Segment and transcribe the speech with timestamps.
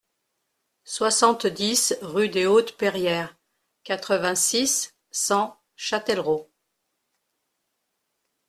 [0.83, 3.37] soixante-dix rue des Hautes Perrières,
[3.83, 6.49] quatre-vingt-six, cent, Châtellerault